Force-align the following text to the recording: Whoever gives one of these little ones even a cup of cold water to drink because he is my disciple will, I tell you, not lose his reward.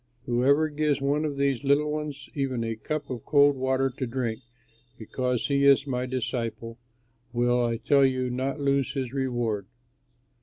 Whoever 0.25 0.67
gives 0.67 0.99
one 0.99 1.25
of 1.25 1.37
these 1.37 1.63
little 1.63 1.91
ones 1.91 2.27
even 2.33 2.63
a 2.63 2.75
cup 2.75 3.11
of 3.11 3.23
cold 3.23 3.55
water 3.55 3.91
to 3.97 4.07
drink 4.07 4.41
because 4.97 5.45
he 5.45 5.63
is 5.63 5.85
my 5.85 6.07
disciple 6.07 6.79
will, 7.33 7.63
I 7.63 7.77
tell 7.77 8.03
you, 8.07 8.31
not 8.31 8.59
lose 8.59 8.93
his 8.93 9.13
reward. 9.13 9.67